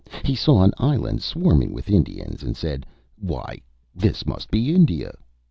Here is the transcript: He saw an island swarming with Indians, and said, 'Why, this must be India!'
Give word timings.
He 0.25 0.33
saw 0.33 0.63
an 0.63 0.73
island 0.79 1.21
swarming 1.21 1.73
with 1.73 1.87
Indians, 1.87 2.41
and 2.41 2.57
said, 2.57 2.87
'Why, 3.19 3.61
this 3.93 4.25
must 4.25 4.49
be 4.49 4.73
India!' 4.73 5.13